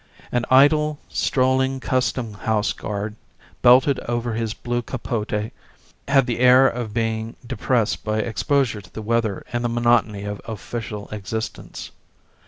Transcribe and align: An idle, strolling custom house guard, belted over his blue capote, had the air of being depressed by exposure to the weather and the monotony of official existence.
An 0.31 0.45
idle, 0.49 0.97
strolling 1.09 1.79
custom 1.79 2.33
house 2.33 2.73
guard, 2.73 3.15
belted 3.61 3.99
over 4.09 4.33
his 4.33 4.55
blue 4.55 4.81
capote, 4.81 5.51
had 6.07 6.25
the 6.25 6.39
air 6.39 6.67
of 6.67 6.91
being 6.91 7.35
depressed 7.45 8.03
by 8.03 8.17
exposure 8.17 8.81
to 8.81 8.91
the 8.91 9.03
weather 9.03 9.45
and 9.53 9.63
the 9.63 9.69
monotony 9.69 10.23
of 10.23 10.41
official 10.45 11.07
existence. 11.09 11.91